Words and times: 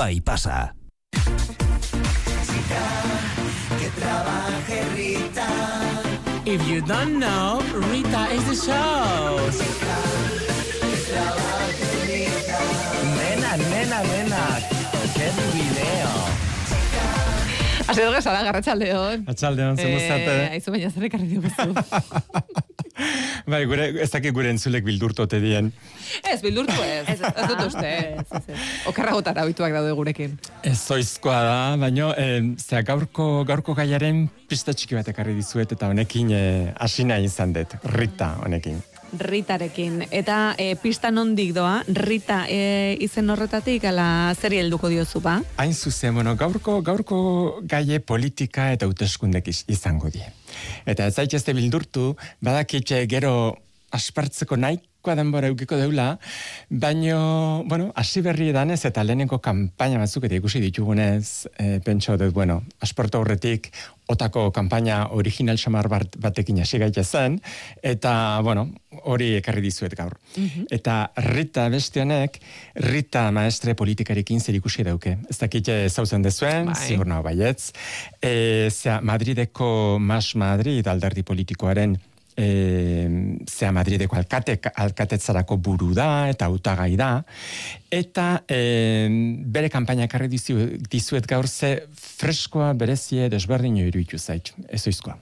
bai 0.00 0.16
pasa. 0.24 0.72
If 6.46 6.60
you 6.66 6.80
don't 6.80 7.18
know, 7.20 7.60
Rita 7.92 8.22
is 8.32 8.44
the 8.48 8.56
show. 8.56 9.36
Nena, 13.18 13.50
nena, 13.72 13.98
nena, 14.12 14.44
qué 15.16 15.28
video. 15.52 16.10
Dugu 17.92 18.16
esala, 18.16 18.40
garratxaldeon. 18.46 19.24
Atxaldeon, 19.28 19.76
zen 19.76 19.92
Eh, 19.92 20.50
aizu 20.56 20.72
baina 20.72 20.88
zer 20.94 21.04
ekarri 21.10 21.26
diguzu. 21.28 22.69
Bai, 23.46 23.64
gure, 23.70 23.86
ez 24.02 24.10
dakit 24.12 24.34
gure 24.36 24.50
entzulek 24.52 24.84
bildurtote 24.84 25.40
dien. 25.40 25.72
ez, 26.32 26.40
bildurtu 26.42 26.76
ez. 26.84 27.04
Ez, 27.08 27.18
ez 27.20 27.48
dut 27.48 27.62
uste. 27.66 27.92
Okerragotara 28.90 29.44
ohituak 29.48 29.72
daude 29.72 29.92
gurekin. 29.96 30.36
Ez 30.66 30.78
zoizkoa 30.78 31.40
da, 31.46 31.58
baino, 31.80 32.12
eh, 32.16 32.40
zera, 32.58 32.82
gaurko, 32.92 33.44
gaurko 33.48 33.74
gaiaren 33.78 34.26
pista 34.50 34.74
txiki 34.74 34.98
bat 34.98 35.08
ekarri 35.12 35.34
dizuet, 35.38 35.72
eta 35.72 35.90
honekin 35.90 36.32
eh, 36.36 36.72
hasi 36.80 37.06
nahi 37.08 37.28
izan 37.30 37.54
dut, 37.56 37.76
Rita 37.96 38.34
honekin. 38.44 38.80
Ritarekin. 39.18 40.04
Eta 40.10 40.54
e, 40.58 40.74
pista 40.80 41.10
nondik 41.10 41.52
doa, 41.56 41.82
Rita 41.86 42.44
e, 42.48 42.96
izen 43.00 43.30
horretatik, 43.30 43.84
ala 43.90 44.34
zeri 44.38 44.58
helduko 44.62 44.88
diozu 44.92 45.20
ba? 45.24 45.38
Hain 45.56 45.74
zuzen, 45.74 46.14
bueno, 46.14 46.36
gaurko, 46.36 46.80
gaurko 46.82 47.20
gaie 47.64 48.00
politika 48.00 48.70
eta 48.72 48.86
hauteskundek 48.86 49.48
iz- 49.48 49.64
izango 49.68 50.10
die. 50.10 50.26
Eta 50.86 51.06
ez 51.06 51.14
zaitezte 51.14 51.54
bildurtu, 51.54 52.16
badakitxe 52.40 53.04
gero 53.10 53.56
aspartzeko 53.90 54.56
nahikoa 55.00 55.16
denbora 55.16 55.48
eukiko 55.48 55.76
deula, 55.76 56.18
baino, 56.68 57.64
bueno, 57.66 57.90
hasi 57.96 58.20
berri 58.20 58.50
edanez 58.50 58.84
eta 58.84 59.02
lehenengo 59.02 59.40
kanpaina 59.40 59.98
batzuk 59.98 60.24
eta 60.24 60.36
ikusi 60.36 60.60
ditugunez, 60.60 61.48
e, 61.58 61.80
pentso 61.80 62.16
dut, 62.18 62.34
bueno, 62.34 62.62
aspartu 62.80 63.16
aurretik, 63.18 63.72
otako 64.08 64.50
kanpaina 64.52 65.08
original 65.12 65.56
xamar 65.56 65.88
bat, 65.88 66.16
batekin 66.18 66.60
hasi 66.60 66.78
gaita 66.78 67.02
zen, 67.02 67.40
eta, 67.82 68.40
bueno, 68.42 68.68
hori 69.04 69.36
ekarri 69.38 69.62
dizuet 69.62 69.94
gaur. 69.96 70.18
Eta 70.70 71.12
Rita 71.16 71.68
beste 71.70 72.02
honek, 72.02 72.38
Rita 72.74 73.30
maestre 73.30 73.74
politikarekin 73.74 74.40
zer 74.40 74.58
ikusi 74.58 74.84
dauke. 74.84 75.16
Ez 75.30 75.38
dakit 75.38 75.68
eh, 75.68 75.88
zauzen 75.88 76.22
dezuen, 76.22 76.66
Bai. 76.74 76.76
ziur 76.76 77.06
nago 77.06 77.22
baietz. 77.24 77.72
E, 78.20 78.68
zera, 78.70 79.00
Madrideko 79.00 79.98
Mas 79.98 80.34
Madrid 80.34 80.86
alderdi 80.86 81.22
politikoaren 81.22 81.96
e, 82.40 83.08
zea 83.48 83.70
Madrideko 83.72 84.16
alkate, 84.16 84.56
alkatetzarako 84.84 85.58
buru 85.60 85.92
da 85.96 86.28
eta 86.32 86.48
hautagai 86.48 86.92
da 86.98 87.10
eta 87.92 88.28
e, 88.48 88.60
bere 89.44 89.70
kanpaina 89.72 90.06
ekarri 90.08 90.30
dizu, 90.32 90.58
dizuet 90.90 91.26
gaur 91.28 91.48
ze 91.48 91.74
freskoa 91.94 92.72
berezie 92.74 93.28
desberdino 93.32 93.84
iruditu 93.84 94.18
zait, 94.18 94.54
ez 94.68 94.86
oizkoa. 94.86 95.18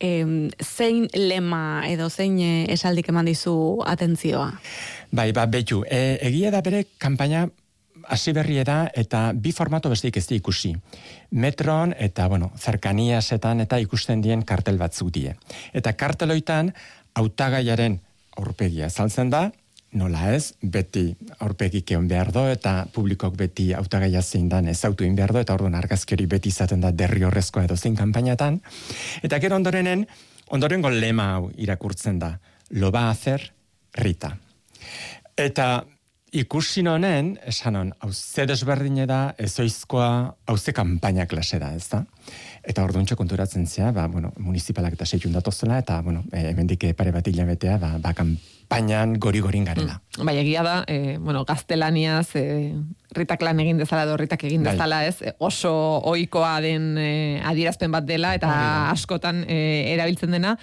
Em, 0.00 0.48
zein 0.62 1.08
lema 1.12 1.82
edo 1.88 2.08
zein 2.08 2.38
e, 2.40 2.52
esaldik 2.72 3.10
eman 3.12 3.28
dizu 3.28 3.54
atentzioa? 3.86 4.52
Bai, 5.12 5.30
ba, 5.36 5.44
betu, 5.50 5.82
e, 5.84 6.16
egia 6.30 6.52
da 6.54 6.62
bere 6.64 6.86
kanpaina 7.02 7.48
hasi 8.08 8.32
berria 8.32 8.64
da 8.64 8.78
eta 8.94 9.30
bi 9.34 9.52
formato 9.52 9.90
besteik 9.90 10.16
ez 10.16 10.26
di 10.26 10.38
ikusi. 10.40 10.74
Metron 11.30 11.94
eta, 11.98 12.28
bueno, 12.28 12.52
zerkaniasetan 12.58 13.60
eta 13.66 13.78
ikusten 13.78 14.22
dien 14.22 14.42
kartel 14.42 14.78
batzuk 14.78 15.12
die. 15.14 15.34
Eta 15.72 15.92
karteloitan 15.92 16.72
hautagaiaren 17.14 18.00
aurpegia 18.38 18.90
saltzen 18.90 19.30
da, 19.30 19.50
nola 19.92 20.30
ez, 20.34 20.52
beti 20.62 21.08
aurpegik 21.42 21.90
egon 21.90 22.08
behar 22.10 22.30
do, 22.32 22.44
eta 22.48 22.86
publikok 22.94 23.34
beti 23.36 23.70
hautagaia 23.74 24.22
zein 24.22 24.48
dan 24.48 24.68
ezautu 24.70 25.04
egin 25.04 25.16
behar 25.18 25.34
do, 25.34 25.42
eta 25.42 25.54
orduan 25.56 25.74
argazkeri 25.74 26.26
beti 26.30 26.52
izaten 26.54 26.80
da 26.80 26.92
derri 26.94 27.24
horrezkoa 27.26 27.64
edo 27.66 27.76
zein 27.76 27.96
kanpainatan. 27.98 28.60
Eta 29.26 29.40
gero 29.42 29.58
ondorenen, 29.58 30.06
ondorengo 30.50 30.90
lema 30.90 31.32
hau 31.34 31.50
irakurtzen 31.58 32.20
da, 32.22 32.36
lo 32.70 32.92
va 32.94 33.08
a 33.08 33.10
hacer 33.10 33.52
Rita. 33.94 34.36
Eta 35.36 35.82
ikusi 36.32 36.82
honen, 36.86 37.34
esan 37.46 37.76
hon, 37.76 37.90
hau 38.00 38.10
ze 38.12 38.46
desberdine 38.46 39.06
da, 39.06 39.34
ezoizkoa, 39.38 40.10
hau 40.46 40.56
ze 40.58 40.72
kanpaina 40.72 41.26
klase 41.26 41.58
da, 41.58 41.72
ez 41.74 41.88
da? 41.90 42.04
Eta 42.62 42.84
orduan 42.84 43.06
konturatzen 43.06 43.66
zea, 43.66 43.90
ba, 43.92 44.06
bueno, 44.08 44.32
municipalak 44.38 44.94
eta 44.94 45.06
seitun 45.06 45.32
datozela, 45.32 45.78
eta, 45.78 46.00
bueno, 46.02 46.24
e, 46.32 46.50
hemendik 46.50 46.84
pare 46.96 47.12
bat 47.12 47.26
hilabetea, 47.26 47.78
ba, 47.78 47.96
ba, 47.98 48.12
kanpainan 48.14 49.16
gori-gorin 49.18 49.64
garela. 49.64 50.00
Bai, 50.18 50.36
egia 50.38 50.62
da, 50.62 50.84
e, 50.86 51.18
bueno, 51.18 51.44
gaztelaniaz, 51.48 52.36
e, 52.36 52.74
ritak 53.16 53.42
lan 53.42 53.58
egin 53.64 53.80
dezala 53.80 54.04
edo 54.06 54.16
ritak 54.20 54.44
egin 54.46 54.62
Bai. 54.62 54.74
dezala, 54.74 55.04
ez? 55.08 55.20
E, 55.22 55.34
Oso 55.42 55.72
ohikoa 56.12 56.60
den 56.62 56.94
e, 57.00 57.40
adierazpen 57.44 57.90
bat 57.90 58.06
dela 58.06 58.34
eta 58.38 58.52
askotan 58.92 59.42
e, 59.48 59.58
erabiltzen 59.94 60.36
dena. 60.36 60.56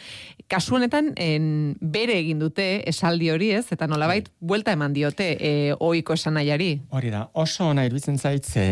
Kasu 0.48 0.78
honetan, 0.78 1.10
en, 1.20 1.76
bere 1.82 2.14
egin 2.22 2.40
dute 2.40 2.64
esaldi 2.88 3.28
hori, 3.34 3.50
ez? 3.52 3.66
Eta 3.76 3.84
nolabait, 3.92 4.30
buelta 4.40 4.72
eman 4.72 4.94
diote 4.96 5.34
e, 5.36 5.50
ohiko 5.76 6.16
esan. 6.16 6.38
Hori 6.38 7.12
da, 7.12 7.26
oso 7.34 7.66
ona 7.68 7.84
iruditzen 7.88 8.16
zait, 8.18 8.46
ze, 8.46 8.64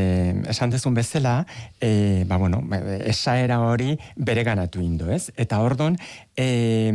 esan 0.47 0.71
dezun 0.71 0.93
bezala, 0.93 1.45
e, 1.81 2.23
ba, 2.29 2.37
bueno, 2.37 2.61
esaera 3.03 3.59
hori 3.59 3.97
bere 4.15 4.43
ganatu 4.47 4.79
indo, 4.79 5.09
ez? 5.11 5.33
Eta 5.35 5.59
ordon, 5.65 5.97
e, 6.37 6.91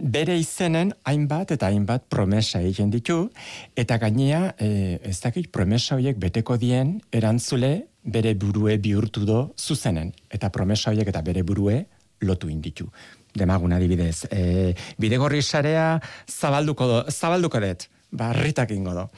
bere 0.00 0.38
izenen 0.40 0.94
hainbat 1.04 1.54
eta 1.54 1.70
hainbat 1.70 2.08
promesa 2.10 2.62
egin 2.64 2.90
ditu, 2.90 3.28
eta 3.76 4.00
gainea, 4.02 4.54
e, 4.58 4.98
ez 5.04 5.20
dakit 5.20 5.52
promesa 5.52 5.94
horiek 5.94 6.18
beteko 6.18 6.56
dien 6.58 6.96
erantzule 7.12 7.74
bere 8.02 8.34
burue 8.34 8.78
bihurtu 8.78 9.28
do 9.28 9.52
zuzenen. 9.58 10.10
Eta 10.30 10.50
promesa 10.50 10.90
horiek 10.90 11.14
eta 11.14 11.22
bere 11.22 11.46
burue 11.46 11.84
lotu 12.24 12.48
inditu. 12.50 12.90
Demagun 13.34 13.74
adibidez, 13.74 14.26
e, 14.30 14.74
bidegorri 14.98 15.42
sarea 15.42 16.00
zabalduko, 16.30 16.86
do, 16.86 16.98
zabalduko 17.10 17.60
dut, 17.60 17.88
ba, 18.14 18.32
ritak 18.32 18.70
ingo 18.70 18.94
do. 18.94 19.08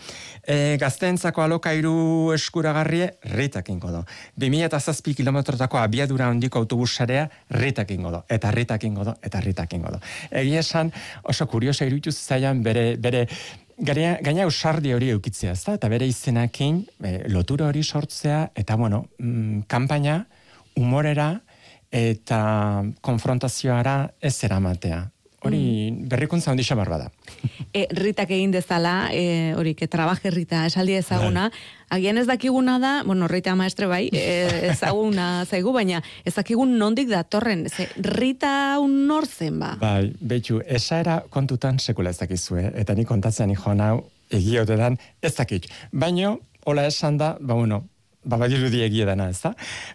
E, 0.41 0.77
gazteentzako 0.81 1.45
alokairu 1.45 2.33
eskuragarrie, 2.35 3.11
ritak 3.37 3.69
ingo 3.71 3.93
do. 3.93 4.01
2007 4.41 5.15
kilometrotako 5.19 5.79
abiadura 5.79 6.31
handiko 6.33 6.59
autobusarea, 6.65 7.29
ritak 7.51 7.93
ingo 7.93 8.15
do. 8.15 8.25
Eta 8.29 8.51
ritak 8.51 8.89
ingo 8.89 9.05
do, 9.05 9.15
eta 9.23 9.45
ritak 9.45 9.77
ingo 9.77 9.93
do. 9.93 10.01
Egia 10.31 10.65
esan, 10.65 10.93
oso 11.23 11.47
kuriosa 11.47 11.87
iruditu 11.87 12.13
zailan 12.13 12.65
bere, 12.65 12.97
bere 12.97 13.27
Gaina, 13.77 14.15
gaina 14.25 14.47
usardi 14.49 14.95
hori 14.97 15.11
eukitzea, 15.13 15.53
ezta? 15.53 15.75
Eta 15.77 15.91
bere 15.93 16.07
izenakin, 16.09 16.79
e, 17.05 17.11
lotura 17.29 17.67
hori 17.69 17.83
sortzea, 17.85 18.47
eta 18.57 18.73
bueno, 18.81 19.03
mm, 19.19 19.67
kanpaina, 19.69 20.23
humorera, 20.81 21.43
eta 21.97 22.85
konfrontazioara 23.01 23.99
ez 24.21 24.37
eramatea. 24.45 25.07
Hori 25.47 25.93
berrikuntza 26.11 26.51
handi 26.51 26.65
xamar 26.67 26.91
bada. 26.91 27.11
E, 27.77 27.83
ritak 27.93 28.31
egin 28.33 28.55
dezala, 28.55 29.11
e, 29.13 29.53
hori, 29.53 29.75
que 29.77 29.85
trabaje 29.85 30.31
Rita, 30.33 30.63
esaldi 30.65 30.95
ezaguna, 30.97 31.51
agian 31.93 32.17
ez 32.17 32.25
dakiguna 32.25 32.79
da, 32.81 32.93
bueno, 33.05 33.29
Rita 33.29 33.53
maestre 33.59 33.85
bai, 33.91 34.07
e, 34.17 34.23
ezaguna 34.73 35.45
zaigu, 35.45 35.75
baina 35.77 36.01
ez 36.25 36.33
dakigun 36.39 36.73
nondik 36.81 37.11
datorren, 37.13 37.67
ze, 37.69 37.91
Rita 38.01 38.79
un 38.81 38.95
nor 39.11 39.27
zen 39.29 39.59
ba? 39.61 39.75
Bai, 39.83 40.15
betxu, 40.21 40.63
esaera 40.65 41.19
kontutan 41.29 41.77
sekula 41.77 42.15
ez 42.15 42.21
dakizue, 42.23 42.71
eta 42.81 42.97
ni 42.97 43.05
kontatzen 43.05 43.53
ikon 43.53 43.85
hau 43.85 43.99
egiote 44.33 44.81
dan 44.81 44.97
ez 45.21 45.35
dakit. 45.37 45.69
Baino, 45.93 46.39
hola 46.65 46.87
esan 46.89 47.21
da, 47.21 47.35
ba 47.41 47.61
bueno, 47.61 47.85
ba 48.27 48.39
badirudi 48.41 48.83
egia 48.85 49.07
dana, 49.07 49.29
ez 49.31 49.41
da? 49.41 49.53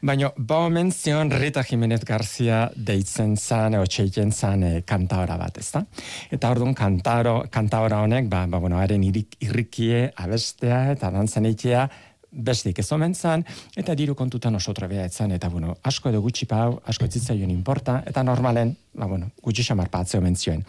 Baina, 0.08 0.31
ba 0.38 0.62
omen 0.68 0.92
zion 0.92 1.31
Rita 1.31 1.64
Jimenez 1.68 2.02
Garzia 2.08 2.64
deitzen 2.75 3.36
zan, 3.38 3.75
eo 3.75 3.86
txeiken 3.86 4.31
zan 4.31 4.64
e, 4.64 4.72
kantaora 4.88 5.38
bat, 5.42 5.59
ez 5.59 5.69
da? 5.75 5.84
Eta 6.31 6.52
orduan 6.56 6.75
kantaro, 6.78 7.41
kantaora 7.52 8.02
honek, 8.06 8.30
ba, 8.31 8.46
ba 8.47 8.62
bueno, 8.64 8.80
haren 8.80 9.03
irrikie, 9.03 10.08
abestea 10.16 10.84
eta 10.96 11.12
dantzan 11.12 11.50
eitea, 11.52 11.88
bestik 12.31 12.80
ez 12.80 12.88
omen 12.96 13.14
zan, 13.14 13.44
eta 13.75 13.96
diru 13.96 14.16
kontutan 14.16 14.55
oso 14.55 14.73
trebea 14.73 15.05
etzan, 15.05 15.34
eta 15.35 15.50
bueno, 15.52 15.76
asko 15.84 16.09
edo 16.09 16.22
gutxi 16.23 16.47
pau, 16.47 16.79
asko 16.88 17.05
etzitzaion 17.05 17.52
inporta, 17.52 18.02
eta 18.08 18.23
normalen, 18.23 18.72
ba 18.96 19.08
bueno, 19.08 19.32
gutxi 19.44 19.66
xamar 19.67 19.90
patze 19.91 20.17
omen 20.17 20.35
zioen. 20.35 20.64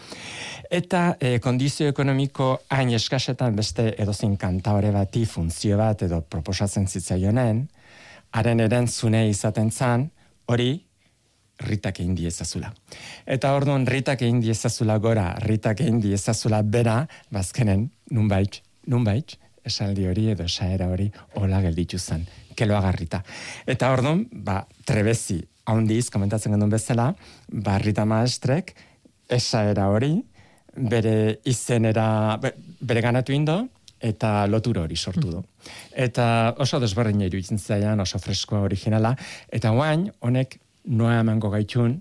Eta 0.71 1.17
e, 1.21 1.39
kondizio 1.39 1.89
ekonomiko 1.93 2.53
hain 2.75 2.91
eskasetan 2.99 3.57
beste 3.57 3.93
edozein 4.03 4.37
kantaore 4.37 4.91
bati 4.91 5.25
funtzio 5.27 5.79
bat 5.79 6.03
edo 6.03 6.21
proposatzen 6.23 6.89
zitzaionen, 6.89 7.69
haren 8.33 8.65
erantzune 8.65 9.29
izaten 9.31 9.71
zan, 9.71 10.09
hori 10.51 10.73
ritak 11.63 12.01
egin 12.01 12.17
diezazula. 12.19 12.73
Eta 13.27 13.53
orduan 13.55 13.87
ritak 13.87 14.25
egin 14.25 14.41
diezazula 14.43 14.99
gora, 14.99 15.29
ritak 15.47 15.85
egin 15.85 16.01
diezazula 16.03 16.63
bera, 16.63 17.05
bazkenen, 17.31 17.87
nunbait, 18.11 18.59
nunbait, 18.91 19.37
esaldi 19.65 20.07
hori 20.09 20.29
edo 20.33 20.45
esaera 20.45 20.89
hori 20.91 21.11
hola 21.39 21.61
gelditu 21.63 21.99
zen, 21.99 22.27
kelo 22.57 22.77
agarrita. 22.77 23.23
Eta 23.67 23.93
orduan, 23.95 24.27
ba, 24.33 24.63
trebezi, 24.87 25.41
haundiz, 25.71 26.09
komentatzen 26.11 26.53
gendun 26.53 26.71
bezala, 26.73 27.13
ba, 27.53 27.79
Rita 27.79 28.05
Maestrek, 28.05 28.75
esaera 29.31 29.89
hori, 29.89 30.17
bere 30.77 31.39
izenera, 31.45 32.37
be- 32.43 32.55
bere 32.81 33.01
ganatu 33.05 33.33
indo, 33.33 33.61
eta 34.03 34.47
lotura 34.51 34.83
hori 34.83 34.97
sortu 34.97 35.31
du. 35.31 35.43
Eta 35.95 36.55
oso 36.59 36.81
desberdin 36.83 37.21
iruditzen 37.23 37.59
zaian, 37.59 38.01
oso 38.03 38.19
freskoa 38.19 38.65
originala, 38.67 39.15
eta 39.53 39.71
guain, 39.71 40.09
honek 40.21 40.59
noa 40.91 41.21
emango 41.21 41.51
gaitun, 41.51 42.01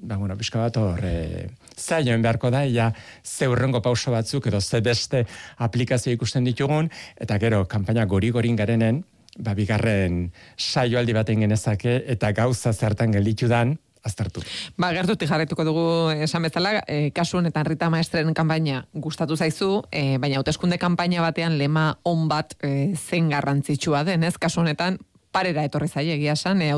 ba, 0.00 0.16
bueno, 0.16 0.36
pixka 0.36 0.60
bat 0.62 0.76
hor, 0.78 1.00
e, 1.02 1.48
zailuen 1.76 2.22
beharko 2.22 2.50
da, 2.54 2.64
ja, 2.70 2.92
zeurrengo 3.24 3.82
pauso 3.82 4.12
batzuk, 4.14 4.46
edo 4.46 4.60
ze 4.60 4.80
beste 4.80 5.24
aplikazio 5.58 6.12
ikusten 6.12 6.44
ditugun, 6.44 6.90
eta 7.16 7.38
gero, 7.38 7.64
kanpaina 7.68 8.06
gori-gorin 8.06 8.56
garenen, 8.56 9.02
ba, 9.38 9.54
bigarren 9.58 10.30
saioaldi 10.56 11.14
baten 11.14 11.44
genezake, 11.46 12.02
eta 12.06 12.32
gauza 12.32 12.72
zertan 12.72 13.12
gelditu 13.12 13.48
dan, 13.50 13.76
aztertu. 14.06 14.42
Ba, 14.78 14.92
gertutik 14.94 15.28
jarretuko 15.28 15.66
dugu 15.66 15.84
esan 16.14 16.46
bezala, 16.46 16.78
e, 16.86 17.10
kasu 17.14 17.40
honetan 17.40 17.66
Rita 17.66 17.90
Maestren 17.90 18.32
kanpaina 18.34 18.84
gustatu 18.94 19.36
zaizu, 19.36 19.82
e, 19.90 20.18
baina 20.22 20.38
hauteskunde 20.38 20.78
kanpaina 20.78 21.22
batean 21.24 21.58
lema 21.58 21.90
on 22.08 22.28
bat 22.30 22.54
e, 22.62 22.94
zen 22.94 23.28
garrantzitsua 23.34 24.04
den, 24.06 24.24
ez? 24.24 24.36
Kasu 24.38 24.62
honetan 24.62 25.00
parera 25.34 25.66
etorri 25.66 25.88
zaie 25.88 26.14
egia 26.14 26.36
san, 26.36 26.62
e, 26.62 26.72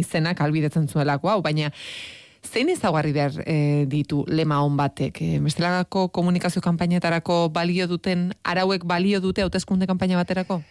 izenak 0.00 0.40
albidetzen 0.40 0.88
zuelako 0.88 1.28
hau, 1.28 1.42
baina 1.42 1.70
zein 2.44 2.70
ezaugarri 2.72 3.12
behar 3.12 3.40
e, 3.46 3.84
ditu 3.90 4.24
lema 4.28 4.60
on 4.64 4.76
batek? 4.76 5.20
E, 5.20 5.40
bestelako 5.44 6.08
komunikazio 6.14 6.62
kanpainetarako 6.64 7.48
balio 7.54 7.88
duten, 7.90 8.30
arauek 8.44 8.86
balio 8.86 9.20
dute 9.20 9.42
hauteskunde 9.42 9.86
kanpaina 9.90 10.20
baterako? 10.20 10.62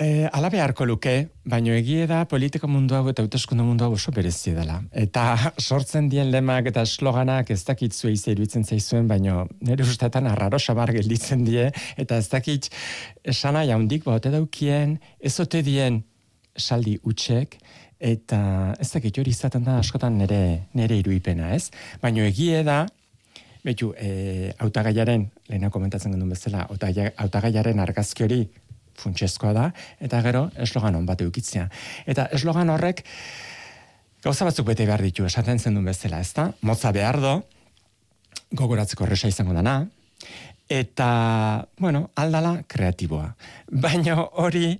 E, 0.00 0.24
ala 0.32 0.48
beharko 0.48 0.86
luke, 0.88 1.12
baino 1.44 1.74
egie 1.76 2.06
da 2.08 2.22
politiko 2.24 2.68
mundu 2.70 2.94
hau 2.96 3.02
eta 3.10 3.20
hauteskunde 3.20 3.66
mundu 3.66 3.84
hau 3.84 3.92
oso 3.98 4.12
berezi 4.16 4.54
dela. 4.56 4.78
Eta 4.96 5.24
sortzen 5.68 6.08
dien 6.08 6.30
lemak 6.32 6.70
eta 6.70 6.86
esloganak 6.88 7.50
ez 7.52 7.60
dakit 7.68 7.92
zuei 7.92 8.16
zeiruitzen 8.16 8.64
zaizuen, 8.64 9.08
baino 9.10 9.44
nire 9.60 9.84
ustetan 9.84 10.30
arraro 10.30 10.58
sabar 10.58 10.94
gelditzen 10.96 11.44
die, 11.44 11.68
eta 12.00 12.16
ez 12.16 12.30
dakit 12.32 12.70
esana 13.34 13.66
jaundik 13.68 14.06
baute 14.08 14.32
daukien, 14.32 14.96
ez 15.20 15.36
ote 15.44 15.60
dien 15.66 16.00
saldi 16.56 16.98
utxek, 17.04 17.58
eta 18.00 18.40
ez 18.80 18.88
dakit 18.94 19.20
hori 19.20 19.30
izaten 19.30 19.64
da 19.64 19.78
askotan 19.78 20.16
nire, 20.18 20.70
nire 20.74 20.96
iruipena, 21.02 21.52
ez? 21.54 21.68
Baino 22.02 22.24
egie 22.24 22.64
da, 22.64 22.86
Betu, 23.60 23.90
e, 23.92 24.54
autagaiaren, 24.64 25.26
lehena 25.50 25.68
komentatzen 25.68 26.14
gendun 26.14 26.30
bezala, 26.32 26.62
autagaiaren 27.20 27.82
argazki 27.84 28.24
hori 28.24 28.38
funtsezkoa 29.00 29.52
da, 29.52 29.66
eta 30.00 30.20
gero 30.24 30.46
eslogan 30.64 30.96
on 30.96 31.04
bat 31.08 31.20
eukitzea. 31.20 31.66
Eta 32.08 32.24
eslogan 32.36 32.72
horrek 32.72 33.04
gauza 34.24 34.48
batzuk 34.48 34.68
bete 34.72 34.86
behar 34.88 35.04
ditu, 35.04 35.26
esaten 35.28 35.60
zen 35.60 35.76
duen 35.76 35.88
bezala, 35.92 36.20
ez 36.24 36.32
da? 36.36 36.48
Motza 36.64 36.92
behar 36.96 37.20
do, 37.20 37.34
gogoratzeko 38.56 39.04
erresa 39.04 39.28
izango 39.28 39.56
dana, 39.56 39.82
eta, 40.70 41.66
bueno, 41.82 42.10
aldala 42.14 42.60
kreatiboa. 42.70 43.32
Baina 43.82 44.20
hori, 44.38 44.76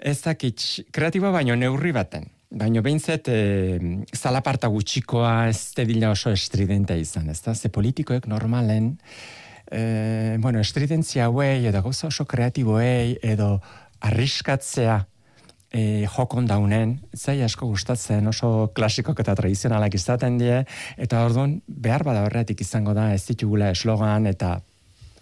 ez 0.00 0.16
dakit, 0.24 0.64
kreatiboa 0.94 1.34
baino 1.36 1.56
neurri 1.60 1.92
baten. 1.92 2.30
Baina 2.54 2.80
behintzet, 2.84 3.28
e, 3.28 3.78
zalaparta 4.16 4.70
gutxikoa 4.72 5.48
ez 5.50 5.74
tedila 5.76 6.14
oso 6.14 6.32
estridenta 6.32 6.96
izan, 6.96 7.28
ez 7.28 7.42
da? 7.44 7.54
Ze 7.54 7.68
politikoek 7.68 8.28
normalen, 8.30 8.94
e, 9.70 10.38
bueno, 10.40 10.60
estridentzia 10.60 11.26
hauei, 11.26 11.66
edo 11.66 11.82
gauza 11.82 12.08
oso 12.08 12.24
kreatiboei, 12.24 13.18
edo 13.22 13.58
arriskatzea 14.00 15.02
e, 15.74 16.06
jokon 16.08 16.46
daunen, 16.48 17.00
zai 17.12 17.42
asko 17.42 17.66
gustatzen 17.68 18.30
oso 18.30 18.70
klasikok 18.76 19.20
eta 19.20 19.34
tradizionalak 19.36 19.96
izaten 19.98 20.38
die, 20.38 20.62
eta 20.96 21.24
orduan 21.26 21.58
behar 21.66 22.06
bada 22.06 22.22
horretik 22.24 22.62
izango 22.64 22.94
da 22.96 23.10
ez 23.12 23.24
ditugula 23.26 23.74
eslogan 23.74 24.30
eta 24.30 24.60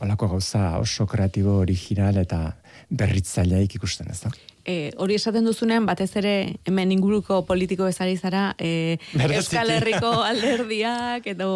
olako 0.03 0.35
gauza 0.37 0.79
oso 0.79 1.07
kreatibo, 1.07 1.59
original 1.63 2.19
eta 2.23 2.45
berritzaileik 2.91 3.79
ikusten 3.81 4.11
ez 4.11 4.21
da 4.25 4.33
e, 4.65 4.93
hori 4.97 5.17
esaten 5.19 5.47
duzunean, 5.47 5.87
batez 5.87 6.11
ere 6.19 6.35
hemen 6.69 6.93
inguruko 6.95 7.43
politiko 7.49 7.89
ezari 7.91 8.17
zara, 8.17 8.53
e, 8.59 8.99
Euskal 9.19 9.73
Herriko 9.75 10.13
alderdiak, 10.31 11.27
edo 11.35 11.51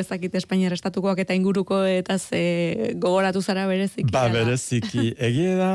ezakit 0.00 0.34
Espainiar 0.40 0.76
estatukoak 0.76 1.22
eta 1.24 1.36
inguruko 1.38 1.82
eta 1.88 2.18
ze 2.18 2.92
gogoratu 3.00 3.42
zara 3.42 3.66
bereziki. 3.70 4.10
Ba, 4.12 4.28
bereziki. 4.32 5.12
Egie 5.30 5.56
da, 5.58 5.72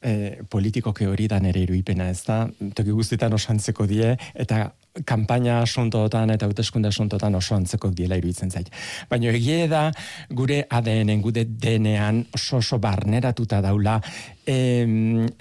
e, 0.00 0.42
politikoke 0.50 1.08
hori 1.10 1.28
da 1.28 1.40
nere 1.44 1.64
iruipena 1.66 2.08
ez 2.10 2.22
da, 2.26 2.44
toki 2.74 2.94
guztietan 2.94 3.34
oso 3.36 3.52
antzeko 3.52 3.88
die, 3.90 4.14
eta 4.34 4.68
kanpaina 5.06 5.60
asuntotan 5.62 6.30
eta 6.34 6.48
hauteskunde 6.48 6.88
asuntotan 6.88 7.34
oso 7.38 7.54
antzeko 7.56 7.90
diela 7.90 8.18
iruditzen 8.18 8.50
zait. 8.50 8.70
Baina 9.10 9.30
egie 9.34 9.68
da 9.70 9.88
gure 10.30 10.64
ADN-en, 10.70 11.22
gure 11.22 11.44
denean 11.44 12.24
oso 12.34 12.58
oso 12.62 12.78
barneratuta 12.78 13.60
daula 13.64 14.00
e, 14.46 14.58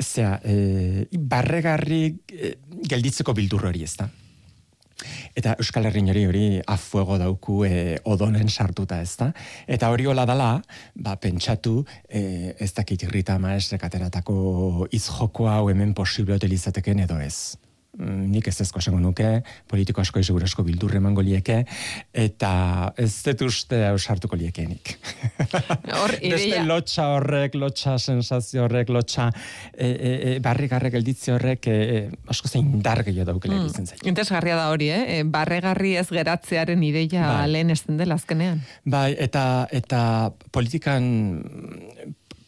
zera, 0.01 0.37
e, 0.43 1.07
barregarri 1.17 2.05
e, 2.29 2.55
gelditzeko 2.87 3.33
bildur 3.33 3.69
hori 3.71 3.83
ez 3.83 3.95
da. 3.97 4.09
Eta 5.37 5.53
Euskal 5.61 5.85
Herrin 5.85 6.09
hori 6.09 6.23
hori 6.25 6.45
afuego 6.73 7.19
dauku 7.21 7.59
e, 7.67 7.99
odonen 8.09 8.49
sartuta 8.49 8.97
ez 9.01 9.13
da. 9.19 9.29
Eta 9.67 9.91
hori 9.93 10.07
hola 10.09 10.25
dala, 10.25 10.49
ba, 10.95 11.15
pentsatu 11.21 11.83
e, 12.09 12.55
ez 12.57 12.71
dakit 12.73 13.05
irrita 13.05 13.37
maestre 13.41 13.77
kateratako 13.77 14.89
izjoko 14.91 15.49
hau 15.51 15.67
hemen 15.69 15.93
posible 15.93 16.37
hotelizateken 16.37 17.05
edo 17.05 17.21
ez. 17.21 17.57
Mm, 17.97 18.27
nik 18.29 18.45
ez 18.51 18.59
ezko 18.61 18.77
esango 18.77 18.99
nuke, 19.01 19.25
politiko 19.69 20.03
asko 20.03 20.21
ezegur 20.21 20.43
asko 20.45 20.61
bildurre 20.67 20.99
emango 21.01 21.23
lieke, 21.25 21.63
eta 22.13 22.51
ez 23.01 23.09
dut 23.25 23.41
uste 23.47 23.79
hau 23.87 23.95
sartuko 23.97 24.37
liekeenik. 24.37 24.91
Hor, 25.97 26.13
Beste 26.21 26.61
lotxa 26.67 27.07
horrek, 27.15 27.57
lotxa 27.57 27.95
sensazio 27.97 28.67
horrek, 28.67 28.91
lotxa 28.93 29.31
e, 29.73 29.87
e, 29.87 30.11
e, 30.13 30.35
barrigarrek 30.45 30.99
elditzi 30.99 31.33
horrek 31.33 31.71
e, 31.73 31.77
e, 31.95 32.03
asko 32.29 32.51
zein 32.51 32.69
dar 32.85 33.01
gehiago 33.07 33.31
daukele 33.31 33.57
mm. 33.63 33.89
zait. 33.89 34.05
Interesgarria 34.05 34.59
da 34.59 34.69
hori, 34.69 34.91
eh? 34.93 35.01
E, 35.17 35.25
barregarri 35.25 35.95
ez 35.97 36.05
geratzearen 36.13 36.85
ideia 36.85 37.25
bai. 37.31 37.49
lehen 37.55 37.73
esten 37.73 37.97
dela 37.97 38.19
azkenean. 38.21 38.61
Bai, 38.85 39.09
eta, 39.25 39.65
eta 39.73 40.03
politikan 40.53 41.09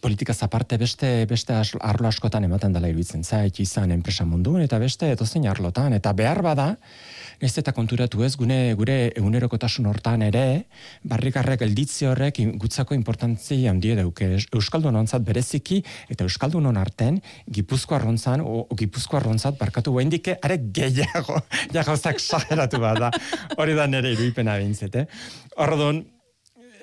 politika 0.02 0.34
zaparte 0.34 0.78
beste 0.80 1.26
beste 1.30 1.54
arlo 1.56 2.08
askotan 2.08 2.44
ematen 2.48 2.74
dela 2.74 2.88
iruditzen 2.88 3.24
zait 3.24 3.60
izan 3.60 3.92
enpresa 3.92 4.26
munduan 4.26 4.64
eta 4.64 4.80
beste 4.80 5.12
edozein 5.12 5.48
arlotan. 5.48 5.94
Eta 5.94 6.14
behar 6.14 6.42
bada 6.42 6.70
ez 7.40 7.52
eta 7.58 7.72
konturatu 7.76 8.24
ez 8.24 8.36
gune 8.40 8.74
gure 8.80 8.98
egunerokotasun 9.16 9.88
hortan 9.92 10.24
ere 10.26 10.66
barrikarrek 11.08 11.62
gelditzi 11.64 12.08
horrek 12.10 12.40
gutzako 12.62 12.96
importantzia 12.96 13.72
handie 13.72 13.96
dauke. 14.00 14.30
Euskaldun 14.56 14.96
ontzat 15.00 15.26
bereziki 15.28 15.82
eta 16.10 16.28
euskaldun 16.28 16.72
on 16.72 16.80
arten 16.80 17.20
gipuzko 17.48 17.96
arrontzan 17.96 18.44
o, 18.44 18.66
o 18.70 18.80
gipuzko 18.80 19.20
arrontzat 19.20 19.60
barkatu 19.60 19.96
guaindike 19.96 20.38
are 20.42 20.60
gehiago 20.60 21.42
ja 21.76 21.84
gauzak 21.84 22.20
sageratu 22.20 22.80
bada. 22.80 23.12
Hori 23.58 23.76
da 23.76 23.88
nere 23.88 24.14
iruipena 24.16 24.58
bintzete 24.60 25.08
Ordon, 25.60 26.06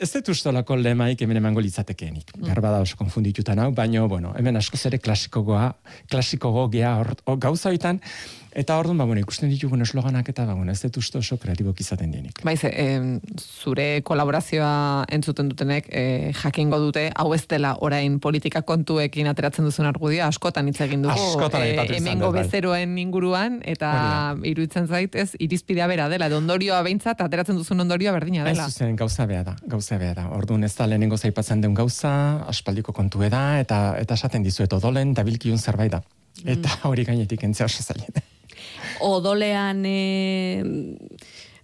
ez 0.00 0.08
dut 0.12 0.28
ustolako 0.32 0.76
lemaik 0.76 1.22
hemen 1.24 1.40
emango 1.40 1.62
litzatekeenik. 1.64 2.34
Mm. 2.36 2.48
Garba 2.50 2.72
da 2.74 2.82
oso 2.84 2.98
konfundituta 2.98 3.54
nau, 3.58 3.70
baina, 3.74 4.04
bueno, 4.10 4.34
hemen 4.38 4.60
asko 4.60 4.76
zere 4.76 4.98
klasikogoa, 5.02 5.70
klasikogo 6.10 6.66
gea 6.72 6.92
gauza 7.42 7.72
hoitan, 7.72 8.00
Eta 8.56 8.78
orduan, 8.80 8.96
ba, 8.96 9.04
bueno, 9.04 9.20
ikusten 9.20 9.50
ditugun 9.52 9.84
esloganak 9.84 10.30
eta, 10.32 10.46
ba, 10.48 10.54
bueno, 10.56 10.72
ez 10.72 10.80
dut 10.80 10.96
uste 10.96 11.18
oso 11.20 11.36
kreatibok 11.36 11.80
izaten 11.82 12.08
dienik. 12.14 12.38
Baiz, 12.46 12.62
e, 12.64 12.86
zure 13.36 14.00
kolaborazioa 14.08 15.04
entzuten 15.12 15.50
dutenek, 15.50 15.90
e, 15.92 16.04
jakingo 16.40 16.78
dute, 16.80 17.10
hau 17.20 17.34
ez 17.36 17.42
dela 17.50 17.75
orain 17.84 18.16
politika 18.25 18.62
kontuekin 18.64 19.28
ateratzen 19.28 19.68
duzun 19.68 19.84
argudia, 19.90 20.30
askotan 20.32 20.70
hitz 20.70 20.78
egin 20.86 21.04
dugu. 21.04 21.12
Askotan 21.12 21.66
e, 21.66 21.84
Hemengo 21.98 22.30
bai. 22.32 22.46
bezeroen 22.46 22.96
inguruan, 23.02 23.58
eta 23.68 23.90
iruditzen 24.48 24.88
zait, 24.88 25.20
ez, 25.20 25.34
irizpidea 25.36 25.90
bera 25.92 26.08
dela, 26.08 26.30
ondorioa 26.32 26.80
behintzat, 26.86 27.20
ateratzen 27.26 27.60
duzun 27.60 27.84
ondorioa 27.84 28.16
berdina 28.16 28.48
dela. 28.48 28.70
Ez 28.70 28.72
zuzen, 28.72 28.96
gauza 28.96 29.28
bea 29.28 29.44
da, 29.44 29.58
gauza 29.68 30.00
bea 30.00 30.14
da. 30.16 30.30
Orduan 30.32 30.64
ez 30.64 30.72
da 30.78 30.88
lehenengo 30.88 31.20
zaipatzen 31.20 31.60
den 31.60 31.76
gauza, 31.76 32.14
aspaldiko 32.48 32.96
kontu 32.96 33.20
da, 33.28 33.60
eta 33.60 33.82
eta 34.00 34.16
esaten 34.16 34.48
dizuet 34.48 34.72
odolen 34.72 35.12
dabilkiun 35.12 35.60
zerbait 35.60 35.92
da. 35.92 36.00
Mm. 36.40 36.56
Eta 36.56 36.80
hori 36.88 37.04
gainetik 37.04 37.44
entzea 37.44 37.68
oso 37.68 37.84
odolean 39.00 39.84
e, 39.86 40.98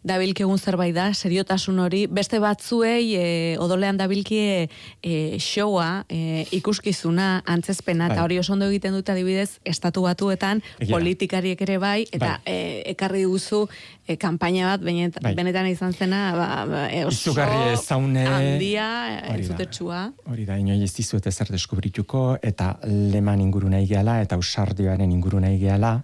dabilkegun 0.06 0.58
zerbait 0.58 0.94
da, 0.94 1.10
seriotasun 1.14 1.78
hori, 1.84 2.04
beste 2.10 2.40
batzuei 2.42 3.14
e, 3.14 3.26
odolean 3.62 3.98
dabilkie 4.00 4.66
e, 5.02 5.38
showa, 5.38 6.04
e, 6.10 6.42
ikuskizuna, 6.58 7.42
antzezpena, 7.46 8.10
eta 8.10 8.18
bai. 8.18 8.24
hori 8.26 8.40
oso 8.42 8.56
ondo 8.56 8.66
egiten 8.70 8.96
dute 8.98 9.14
adibidez, 9.14 9.60
estatu 9.64 10.02
batuetan, 10.08 10.62
politikariek 10.90 11.60
ere 11.68 11.78
bai, 11.82 11.98
eta 12.10 12.38
bai. 12.38 12.40
E, 12.50 12.82
ekarri 12.92 13.22
duzu 13.30 13.62
e, 14.06 14.16
kampaina 14.18 14.72
bat, 14.72 14.82
benet, 14.82 15.20
bai. 15.22 15.34
benetan 15.38 15.70
izan 15.70 15.94
zena, 15.94 16.22
ba, 16.34 16.48
ba, 16.66 16.82
e, 16.90 17.04
oso 17.06 17.34
handia, 17.38 18.88
entzutetsua. 19.36 20.02
Hori 20.32 20.48
da, 20.48 20.58
inoiz 20.58 20.82
ez 20.82 20.92
dizuet 20.96 21.26
ezer 21.30 21.52
deskubrituko, 21.54 22.24
eta 22.42 22.74
leman 22.86 23.40
inguru 23.44 23.70
nahi 23.70 23.86
gehala, 23.86 24.18
eta 24.24 24.38
usardioaren 24.40 25.14
inguru 25.14 25.40
nahi 25.42 25.60
gehala, 25.62 25.94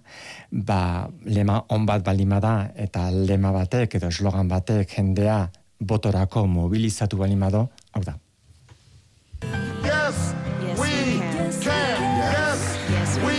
ba, 0.51 1.09
lema 1.27 1.59
on 1.75 1.85
bat 1.89 2.03
balima 2.05 2.39
da, 2.43 2.55
eta 2.79 3.09
lema 3.11 3.51
batek, 3.55 3.88
batek 3.89 3.95
edo 3.95 4.07
eslogan 4.09 4.47
batek 4.47 4.89
jendea 4.95 5.49
botorako 5.79 6.45
mobilizatu 6.47 7.17
balin 7.17 7.39
bado, 7.39 7.69
hau 7.93 8.03
da. 8.03 8.13
Yes, 9.83 10.35
we, 10.77 11.19
can. 11.61 12.01
yes, 12.91 13.17
we, 13.25 13.35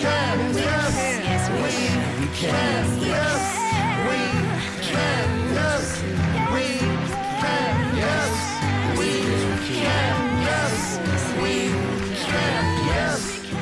can. 0.00 0.54
Yes, 0.54 1.50
we 1.62 2.28
can. 2.40 2.81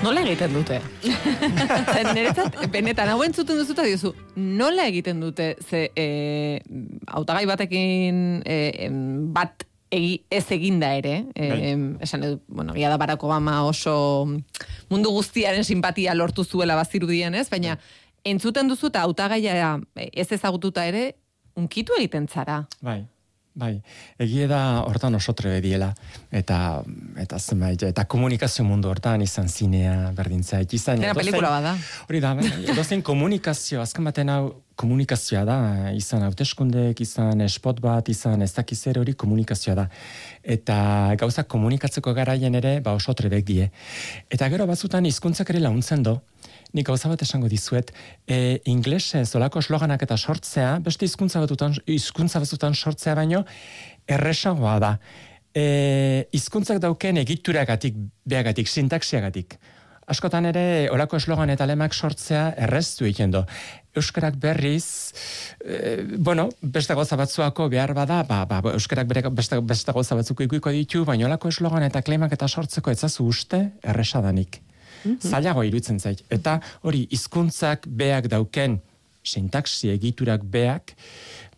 Nola 0.00 0.22
egiten 0.24 0.54
dute? 0.56 0.78
Zer, 1.92 2.06
niretzat, 2.14 2.54
benetan, 2.72 3.10
hau 3.12 3.20
entzuten 3.24 3.58
duzu 3.60 3.74
eta 3.74 3.84
diozu, 3.84 4.14
nola 4.40 4.86
egiten 4.88 5.20
dute, 5.20 5.50
ze, 5.60 5.90
e, 5.92 6.06
autagai 7.18 7.44
batekin 7.50 8.40
e, 8.48 8.56
em, 8.86 8.96
bat 9.34 9.66
egi, 9.92 10.22
ez 10.32 10.46
eginda 10.56 10.94
ere, 10.96 11.14
e, 11.34 11.50
em, 11.72 11.84
esan 12.00 12.24
edu, 12.24 12.40
bueno, 12.48 12.72
ia 12.80 12.88
da 12.88 12.96
Barack 13.00 13.28
Obama 13.28 13.58
oso 13.68 14.24
mundu 14.88 15.12
guztiaren 15.12 15.68
simpatia 15.68 16.16
lortu 16.16 16.46
zuela 16.48 16.78
bazirudien, 16.80 17.36
ez? 17.36 17.50
Baina, 17.52 17.76
entzuten 18.24 18.72
duzu 18.72 18.88
eta 18.88 19.04
hautagaia 19.04 19.76
ez 20.08 20.30
ezagututa 20.32 20.88
ere, 20.88 21.10
unkitu 21.60 21.98
egiten 22.00 22.30
zara. 22.32 22.62
Bai, 22.80 23.02
bai. 23.54 23.72
Egie 24.20 24.46
da 24.50 24.82
hortan 24.86 25.14
oso 25.18 25.32
trebe 25.36 25.60
diela. 25.60 25.90
Eta, 26.30 26.82
eta 27.20 27.38
zenbait, 27.38 27.82
eta 27.90 28.04
komunikazio 28.04 28.64
mundu 28.64 28.90
hortan 28.90 29.22
izan 29.22 29.48
zinea 29.48 30.12
berdintzait. 30.16 30.72
Izan, 30.72 31.00
Dena 31.02 31.14
pelikula 31.14 31.50
bat 31.56 31.68
da. 31.70 31.76
Hori 32.08 32.22
da, 32.22 32.34
edozein 32.72 33.02
komunikazio, 33.06 33.80
azken 33.82 34.06
baten 34.06 34.32
hau 34.32 34.42
komunikazioa 34.80 35.42
da, 35.44 35.58
izan 35.92 36.24
hauteskundek, 36.24 37.02
izan 37.04 37.44
spot 37.52 37.82
bat, 37.84 38.08
izan 38.08 38.42
ez 38.46 38.52
dakiz 38.56 38.80
ere 38.88 39.02
hori 39.02 39.14
komunikazioa 39.18 39.76
da. 39.82 39.86
Eta 40.56 40.78
gauza 41.20 41.44
komunikatzeko 41.44 42.14
garaien 42.16 42.56
ere, 42.56 42.78
ba 42.84 42.94
oso 42.96 43.14
trebek 43.16 43.44
die. 43.44 43.68
Eta 44.30 44.48
gero 44.52 44.68
batzutan 44.70 45.08
hizkuntzak 45.10 45.52
ere 45.52 45.60
launtzen 45.66 46.06
do, 46.06 46.20
nik 46.76 46.86
gauza 46.86 47.10
bat 47.10 47.22
esango 47.22 47.48
dizuet, 47.50 47.92
e, 48.26 48.60
inglesez 48.70 49.28
olako 49.38 49.62
esloganak 49.62 50.02
eta 50.06 50.16
sortzea, 50.16 50.78
beste 50.84 51.08
hizkuntza 51.08 51.42
batutan, 51.42 51.74
hizkuntza 51.86 52.42
batzutan 52.42 52.74
sortzea 52.74 53.16
baino, 53.18 53.44
erresagoa 54.08 54.78
da. 54.82 54.94
E, 55.54 56.28
hizkuntzak 56.36 56.78
dauken 56.82 57.18
egituragatik, 57.24 57.96
beagatik, 58.30 58.70
sintaxiagatik. 58.70 59.58
Askotan 60.10 60.48
ere, 60.48 60.62
olako 60.90 61.20
eslogan 61.20 61.52
eta 61.52 61.66
lemak 61.70 61.94
sortzea 61.94 62.48
erreztu 62.66 63.06
egiten 63.06 63.30
do. 63.30 63.44
Euskarak 63.94 64.38
berriz, 64.42 65.12
e, 65.62 66.02
bueno, 66.18 66.48
beste 66.62 66.94
gauza 66.98 67.18
batzuako 67.18 67.68
behar 67.70 67.94
bada, 67.94 68.24
ba, 68.26 68.42
ba, 68.46 68.58
ba, 68.62 68.74
Euskarak 68.78 69.06
bere, 69.10 69.22
beste, 69.30 69.60
beste 69.62 69.94
gauza 69.94 70.18
batzuko 70.18 70.46
ikuiko 70.46 70.74
ditu, 70.74 71.04
baina 71.06 71.28
olako 71.30 71.50
eslogan 71.54 71.86
eta 71.86 72.02
klemak 72.02 72.34
eta 72.34 72.48
sortzeko 72.48 72.90
etzazu 72.90 73.26
uste 73.30 73.64
erresadanik. 73.82 74.62
Zailago 75.20 75.62
iruditzen 75.64 75.98
zait. 76.00 76.22
Eta 76.30 76.60
hori, 76.82 77.06
hizkuntzak 77.10 77.86
beak 77.86 78.28
dauken, 78.28 78.80
sintaxi 79.24 79.90
egiturak 79.92 80.42
beak, 80.44 80.94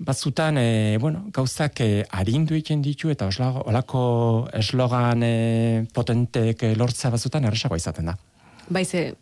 batzutan, 0.02 0.56
e, 0.58 0.96
bueno, 0.98 1.24
gauzak 1.32 1.80
e, 1.80 2.04
arindu 2.10 2.54
egiten 2.54 2.82
ditu 2.82 3.10
eta 3.10 3.28
oslago- 3.30 3.62
olako 3.70 4.48
eslogan 4.52 5.22
e, 5.22 5.84
potentek 5.94 6.62
e, 6.62 6.74
lortzea 6.76 7.10
batzutan 7.10 7.44
erresagoa 7.44 7.78
izaten 7.78 8.10
da. 8.10 8.16
Bai, 8.68 8.84
ze, 8.84 9.14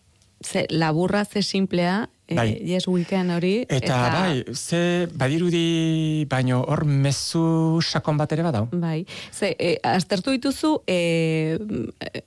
ze 0.44 0.66
laburra, 0.70 1.24
ze 1.24 1.42
simplea, 1.42 2.08
e, 2.30 2.34
Bai. 2.38 2.48
yes 2.64 2.86
weekend 2.88 3.30
hori. 3.34 3.64
Eta, 3.68 3.96
bai, 4.14 4.44
ze 4.54 5.08
badirudi 5.12 6.24
baino 6.30 6.62
hor 6.62 6.84
mezu 6.84 7.80
sakon 7.82 8.16
bat 8.20 8.32
ere 8.32 8.44
badau. 8.46 8.68
Bai, 8.72 9.04
ze, 9.32 9.52
e, 9.58 9.76
aztertu 9.82 10.30
dituzu, 10.30 10.76
e, 10.86 11.58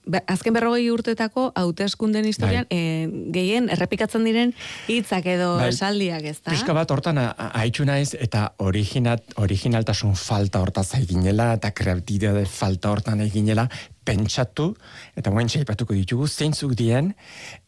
be- 0.06 0.24
azken 0.28 0.54
berrogei 0.54 0.90
urtetako 0.92 1.52
hauteskunden 1.56 2.26
historian, 2.28 2.68
e, 2.70 3.08
gehien 3.34 3.70
errepikatzen 3.74 4.24
diren 4.28 4.54
hitzak 4.92 5.26
edo 5.26 5.56
Bai. 5.58 5.70
esaldiak, 5.72 6.24
ez 6.24 6.38
da? 6.42 6.52
Pixka 6.52 6.76
bat 6.76 6.92
hortan 6.92 7.18
haitxu 7.24 7.86
naiz 7.88 8.14
eta 8.20 8.54
originat, 8.64 9.24
originaltasun 9.42 10.16
falta 10.20 10.60
hortaz 10.64 10.90
eginela 11.00 11.54
eta 11.58 11.72
kreatibitate 11.72 12.46
falta 12.50 12.92
hortan 12.92 13.22
eginela 13.26 13.70
pentsatu 14.06 14.74
eta 15.16 15.32
guen 15.32 15.48
txaipatuko 15.48 15.96
ditugu 15.98 16.28
zeintzuk 16.28 16.76
dien 16.76 17.14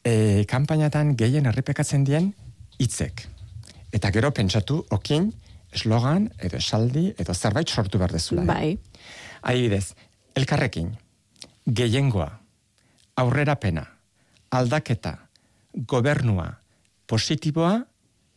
e, 0.03 0.43
kanpainatan 0.49 1.15
gehien 1.19 1.45
errepekatzen 1.51 2.03
dien 2.07 2.33
hitzek. 2.79 3.27
Eta 3.95 4.11
gero 4.11 4.31
pentsatu 4.35 4.81
okin 4.91 5.31
eslogan 5.75 6.29
edo 6.39 6.57
esaldi 6.57 7.09
edo 7.19 7.33
zerbait 7.33 7.69
sortu 7.69 7.99
behar 7.99 8.11
dezula. 8.15 8.43
eh? 8.43 8.45
Bai, 8.45 8.77
Adibidez, 9.45 9.93
elkarrekin, 10.35 10.95
gehiengoa, 11.67 12.29
aurrerapena, 13.21 13.85
aldaketa, 14.51 15.17
gobernua, 15.87 16.47
positiboa, 17.07 17.75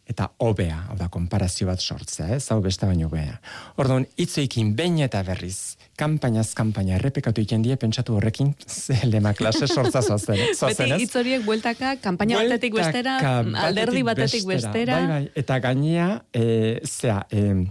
eta 0.09 0.31
hobea, 0.45 0.83
hau 0.89 0.97
da, 0.97 1.09
konparazio 1.13 1.69
bat 1.69 1.81
sortzea, 1.81 2.31
ez, 2.37 2.47
hau 2.53 2.61
beste 2.65 2.87
baino 2.89 3.09
hobea. 3.09 3.39
Orduan, 3.77 4.07
hitzoikin 4.17 4.75
behin 4.77 5.01
eta 5.05 5.23
berriz, 5.27 5.78
kanpainaz 5.99 6.53
kanpaina 6.59 6.97
errepekatu 6.99 7.43
egiten 7.43 7.65
die, 7.67 7.77
pentsatu 7.81 8.17
horrekin, 8.19 8.53
ze 8.67 8.99
lema 9.09 9.35
klase 9.39 9.67
sortza 9.67 10.03
zoazen, 10.03 10.39
beti 10.61 10.91
hitz 11.03 11.15
horiek 11.19 11.45
bueltaka, 11.47 11.97
kanpaina 12.05 12.39
batetik 12.43 12.79
bestera, 12.79 13.19
alderdi 13.67 14.05
batetik 14.07 14.47
bestera. 14.49 15.01
Bai, 15.01 15.11
bai, 15.11 15.43
eta 15.43 15.59
gainea, 15.65 16.09
e, 16.33 16.47
zea, 16.87 17.21
e, 17.31 17.67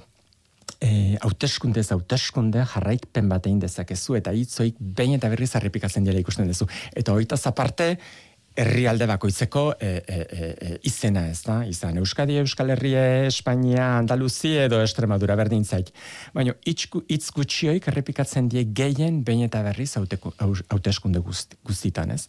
e, 0.81 1.17
hauteskunde 1.23 1.81
ez 1.81 1.89
hauteskunde 1.95 2.63
jarraikpen 2.73 3.29
bat 3.31 3.47
egin 3.49 3.59
dezakezu 3.63 4.17
eta 4.19 4.33
hitzoik 4.35 4.77
behin 4.79 5.17
eta 5.17 5.31
berriz 5.33 5.53
errepikatzen 5.59 6.07
dira 6.07 6.19
ikusten 6.21 6.49
duzu. 6.49 6.67
Eta 6.97 7.15
hoitaz 7.15 7.43
aparte, 7.49 7.95
herrialde 8.57 9.05
bakoitzeko 9.07 9.63
e, 9.79 9.87
e, 9.87 10.17
e, 10.17 10.47
e, 10.49 10.77
izena 10.89 11.27
ez 11.29 11.41
da, 11.45 11.59
izan 11.69 11.99
Euskadi, 12.01 12.39
Euskal 12.41 12.71
Herria, 12.73 13.03
Espainia, 13.27 13.91
Andaluzi 13.99 14.55
edo 14.63 14.79
Estremadura 14.81 15.35
berdin 15.37 15.63
zait. 15.65 15.91
Baina 16.33 16.55
hitz 16.65 17.29
gutxioik 17.35 17.87
errepikatzen 17.91 18.49
die 18.49 18.65
gehien 18.77 19.21
behin 19.27 19.45
eta 19.45 19.61
berriz 19.65 19.91
hauteskunde 19.97 21.21
guzti, 21.21 21.59
guztitan, 21.67 22.15
ez? 22.15 22.25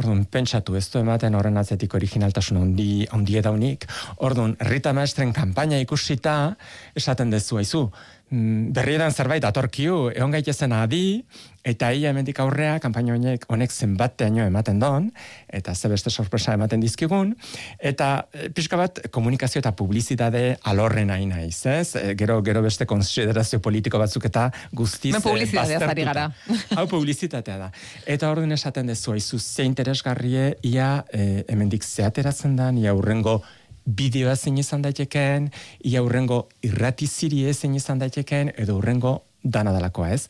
Orduan, 0.00 0.24
pentsatu, 0.26 0.74
ez 0.78 0.88
du 0.90 0.98
ematen 1.02 1.38
horren 1.38 1.60
atzetik 1.62 1.94
originaltasun 1.94 2.58
handi, 2.62 3.06
handi 3.12 3.38
edaunik, 3.38 3.86
orduan, 4.18 4.56
Rita 4.66 4.92
Maestren 4.96 5.32
kanpaina 5.36 5.78
ikusita, 5.82 6.56
esaten 6.98 7.30
dezu, 7.30 7.60
haizu, 7.62 7.86
mm, 7.86 8.21
berriedan 8.32 9.12
zerbait 9.12 9.44
atorkiu, 9.44 10.08
egon 10.14 10.32
gaitezen 10.32 10.72
adi, 10.72 11.22
eta 11.62 11.92
ia 11.94 12.10
hemendik 12.10 12.40
aurrea, 12.42 12.78
kanpaina 12.82 13.14
honek, 13.14 13.44
honek 13.52 13.70
zenbateaino 13.70 14.42
ematen 14.48 14.80
don, 14.82 15.10
eta 15.52 15.74
ze 15.74 15.90
beste 15.92 16.10
sorpresa 16.10 16.54
ematen 16.56 16.80
dizkigun, 16.82 17.34
eta 17.78 18.26
e, 18.32 18.48
pixka 18.54 18.78
bat 18.80 18.98
komunikazio 19.14 19.60
eta 19.60 19.74
publizitate 19.76 20.56
alorren 20.72 21.12
hain 21.14 21.28
naiz, 21.30 21.60
ez? 21.66 21.94
E, 22.00 22.16
gero, 22.18 22.40
gero 22.42 22.64
beste 22.64 22.88
konsiderazio 22.88 23.60
politiko 23.62 24.00
batzuk 24.00 24.26
eta 24.30 24.48
guztiz 24.72 25.12
Hemen 25.12 25.22
publizitateaz 25.28 25.82
baztertuta. 25.84 25.92
ari 25.92 26.08
gara. 26.08 26.26
Hau 26.80 26.86
publizitatea 26.90 27.58
da. 27.66 27.72
Eta 28.06 28.32
orduan 28.32 28.56
esaten 28.56 28.88
dezu, 28.90 29.12
aizu, 29.12 29.38
ze 29.38 29.68
interesgarrie, 29.68 30.54
ia 30.62 31.04
e, 31.12 31.44
hemendik 31.52 31.84
zeateratzen 31.84 32.56
da, 32.56 32.72
ia 32.72 32.96
urrengo 32.96 33.42
bideoa 33.86 34.36
zein 34.36 34.58
izan 34.58 34.82
daitekeen, 34.82 35.50
ia 35.84 36.02
urrengo 36.02 36.48
irratiziri 36.62 37.44
zein 37.52 37.74
izan 37.74 37.98
daitekeen, 37.98 38.52
edo 38.56 38.76
urrengo 38.78 39.22
dana 39.42 39.72
dalakoa 39.72 40.12
ez. 40.14 40.26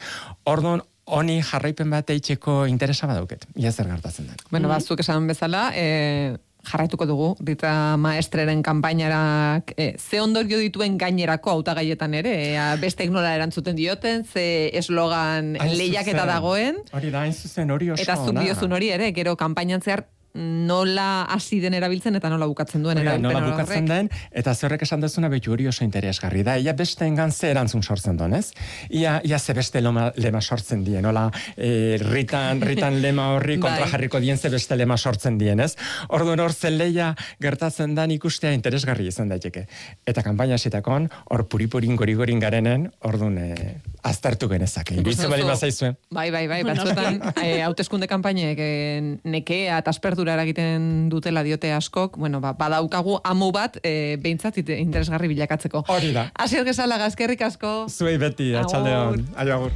Orduan, 0.49 0.83
honi 1.05 1.41
jarraipen 1.43 1.91
bat 1.91 2.11
eitzeko 2.15 2.65
interesa 2.71 3.09
badauket, 3.11 3.47
ia 3.57 3.73
zer 3.73 3.91
gertatzen 3.91 4.31
den. 4.31 4.41
Bueno, 4.51 4.71
bazuk 4.71 5.01
esan 5.03 5.27
bezala, 5.27 5.71
e, 5.75 6.37
jarraituko 6.63 7.07
dugu, 7.11 7.29
Rita 7.43 7.97
Maestreren 7.99 8.63
kanpainarak 8.63 9.75
e, 9.77 9.97
ze 9.99 10.21
ondorio 10.23 10.61
dituen 10.63 10.97
gainerako 10.99 11.57
hautagaietan 11.57 12.15
ere, 12.15 12.35
ea 12.53 12.69
bestek 12.81 13.11
nola 13.11 13.35
erantzuten 13.35 13.77
dioten, 13.77 14.25
ze 14.25 14.71
eslogan 14.79 15.57
lehiaketa 15.59 16.27
dagoen, 16.29 16.79
Hori 16.95 17.11
da, 17.11 17.27
hain 17.27 17.35
zuzen 17.35 17.71
hori 17.71 17.91
oso 17.91 18.03
eta 18.03 18.17
zuk 18.17 18.39
diozun 18.39 18.73
hori 18.73 18.93
ere, 18.95 19.11
gero 19.17 19.35
kanpainan 19.37 19.83
zehar 19.83 20.07
nola 20.35 21.25
hasi 21.29 21.59
den 21.61 21.75
erabiltzen 21.77 22.17
eta 22.17 22.31
nola 22.33 22.47
bukatzen 22.49 22.83
duen 22.83 22.97
da, 22.97 23.03
erabilpen 23.03 23.27
nola 23.33 23.51
bukatzen 23.53 23.89
den, 23.89 24.09
eta 24.33 24.55
zerrek 24.55 24.83
esan 24.87 25.03
dezuna 25.05 25.29
betu 25.33 25.53
hori 25.53 25.67
oso 25.69 25.85
interesgarri 25.85 26.43
da. 26.47 26.57
Ia 26.59 26.73
beste 26.79 27.05
engan 27.07 27.33
ze 27.33 27.51
erantzun 27.53 27.83
sortzen 27.83 28.17
duen, 28.17 28.35
ez? 28.39 28.53
Ia, 28.91 29.21
ia 29.25 29.39
ze 29.39 29.53
beste 29.55 29.81
lema, 29.81 30.11
lema 30.17 30.41
sortzen 30.41 30.85
dien, 30.85 31.03
nola, 31.05 31.27
e, 31.57 31.99
ritan, 32.01 32.61
ritan 32.65 33.01
lema 33.05 33.29
horri 33.37 33.59
kontra 33.61 33.85
Bai. 33.85 33.91
jarriko 33.93 34.21
dien 34.21 34.39
ze 34.39 34.49
beste 34.51 34.77
lema 34.77 34.97
sortzen 34.97 35.39
dien, 35.39 35.61
ez? 35.61 35.77
Orduan 36.09 36.41
hor 36.41 36.53
zen 36.53 36.79
leia 36.79 37.13
gertatzen 37.41 37.95
dan 37.95 38.11
ikustea 38.11 38.53
interesgarri 38.57 39.07
izan 39.13 39.29
daiteke. 39.29 39.67
Eta 40.07 40.23
kanpaina 40.25 40.57
esitakon, 40.57 41.11
hor 41.31 41.47
puripurin 41.49 41.97
gori-gorin 41.97 42.41
garenen, 42.41 42.89
orduan 43.01 43.37
e, 43.39 43.77
aztertu 44.03 44.49
genezake. 44.49 44.97
Iruditzen 44.97 45.31
bali 45.31 45.45
duzu- 45.45 45.53
bazaizue. 45.53 45.93
Bai, 46.11 46.31
bai, 46.35 46.47
bai, 46.51 46.63
batzuetan 46.69 47.21
eh, 47.43 47.61
hauteskunde 47.67 48.09
kanpainek 48.11 48.59
eh, 48.59 49.19
nekea 49.25 49.79
eta 49.83 49.93
aspertura 50.23 50.35
eragiten 50.35 51.09
dutela 51.11 51.43
diote 51.43 51.73
askok, 51.73 52.17
bueno, 52.17 52.41
ba, 52.41 52.53
badaukagu 52.55 53.19
amu 53.25 53.51
bat 53.53 53.79
eh, 53.83 54.17
behintzat 54.23 54.59
interesgarri 54.63 55.29
bilakatzeko. 55.29 55.85
Hori 55.89 56.13
da. 56.13 56.31
Asier 56.39 56.65
gesala, 56.65 56.99
gazkerrik 56.99 57.43
asko. 57.43 57.89
Zuei 57.89 58.19
beti, 58.19 58.55
atxaldeon. 58.55 59.27
Aio 59.37 59.59
agur. 59.59 59.73